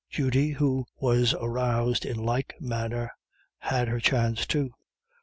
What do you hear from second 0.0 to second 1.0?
Judy, who